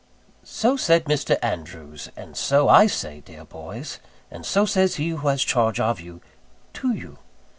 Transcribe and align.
So 0.41 0.77
said 0.77 1.05
Mr. 1.05 1.37
Andrews: 1.43 2.09
and 2.17 2.35
so 2.35 2.67
I 2.67 2.87
say, 2.87 3.19
dear 3.23 3.45
boys 3.45 3.99
and 4.31 4.43
so 4.47 4.65
says 4.65 4.95
he 4.95 5.09
who 5.09 5.27
has 5.27 5.43
the 5.45 5.49
charge 5.49 5.79
of 5.79 5.99
you 5.99 6.21
to 6.73 6.91
you. 6.95 7.19